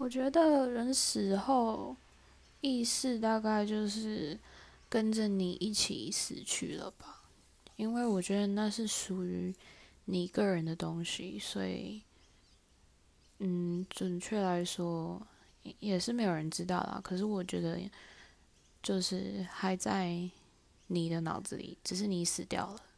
[0.00, 1.94] 我觉得人死后
[2.62, 4.38] 意识大概就是
[4.88, 7.20] 跟着你一起死去了吧。
[7.76, 9.54] 因为我觉得那是属于
[10.06, 12.00] 你个人的东西所以
[13.40, 15.20] 嗯准确来说
[15.80, 16.98] 也是没有人知道啦。
[17.04, 17.78] 可是我觉得
[18.82, 20.30] 就是还在
[20.86, 22.89] 你的脑子里只是你死掉了。